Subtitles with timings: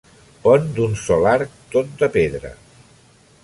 [0.45, 2.55] Pont d'un sol arc, tot de pedra.